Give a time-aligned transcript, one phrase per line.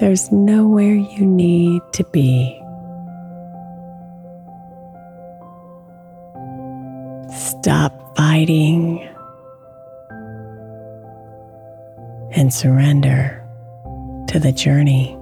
[0.00, 2.60] There's nowhere you need to be.
[7.32, 9.08] Stop fighting
[12.32, 13.40] and surrender
[14.28, 15.16] to the journey.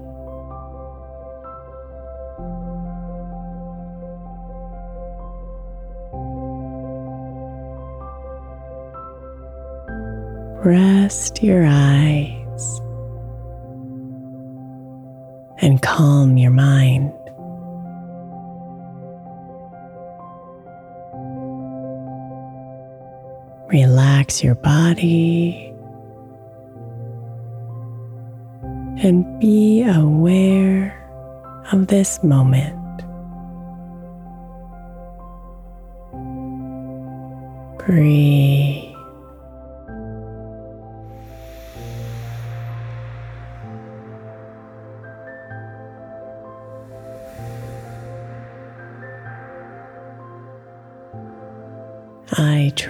[10.64, 12.31] Rest your eyes
[15.82, 17.12] calm your mind.
[23.69, 25.72] Relax your body
[29.03, 30.98] and be aware
[31.72, 32.78] of this moment.
[37.78, 38.91] Breathe.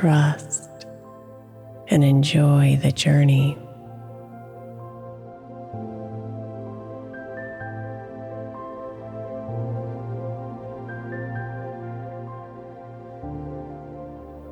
[0.03, 0.87] Trust
[1.87, 3.57] and enjoy the journey.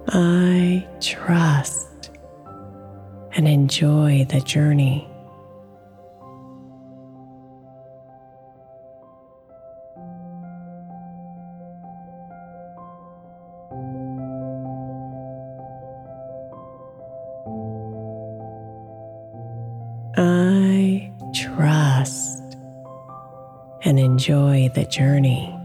[0.06, 2.10] I trust
[3.32, 5.09] and enjoy the journey.
[24.60, 25.59] Enjoy the journey.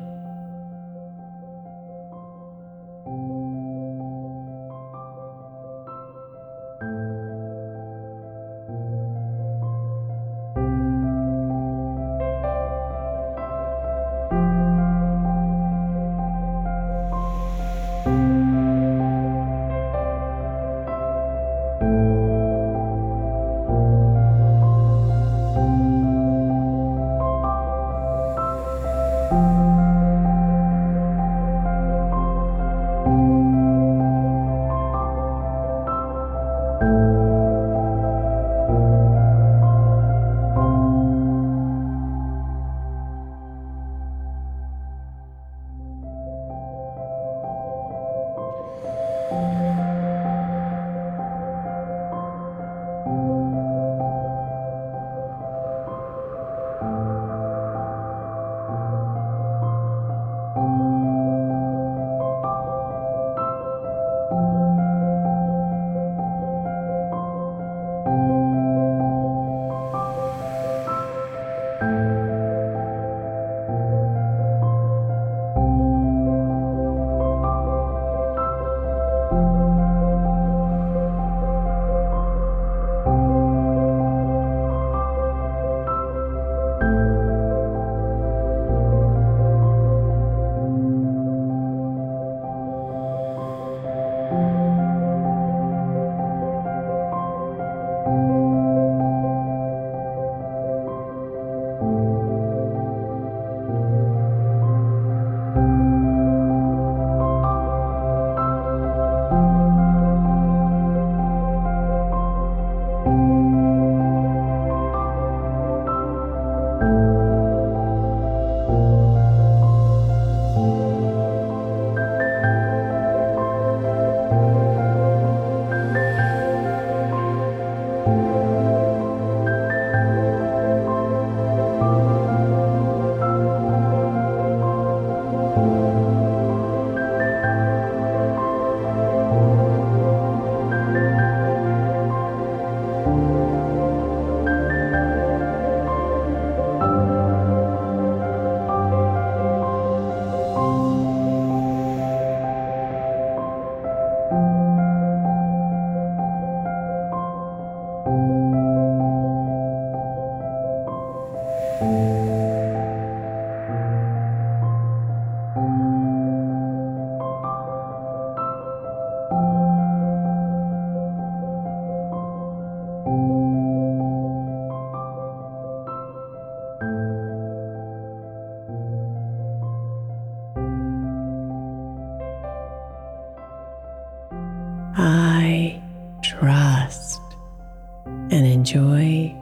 [188.35, 189.33] And enjoy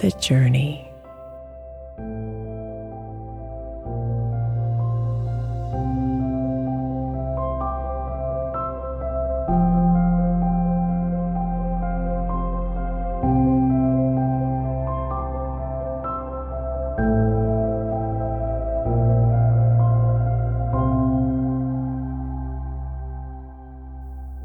[0.00, 0.86] the journey.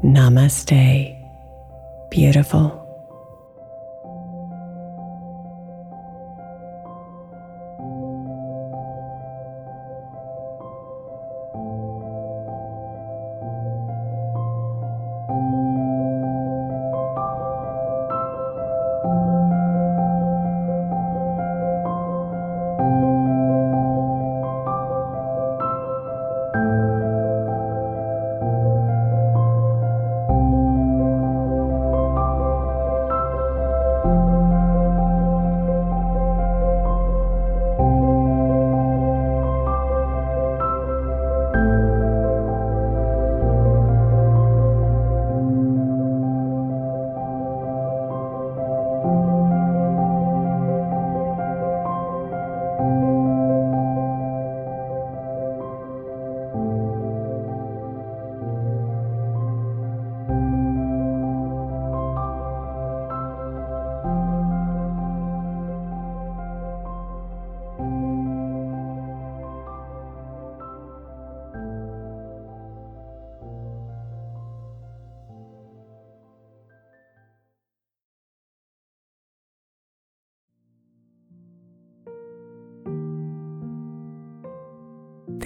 [0.02, 1.14] Namaste,
[2.08, 2.77] beautiful.